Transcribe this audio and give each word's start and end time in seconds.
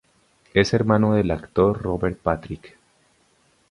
Es 0.55 0.73
hermano 0.73 1.13
del 1.13 1.29
actor 1.29 1.79
Robert 1.79 2.17
Patrick. 2.17 2.75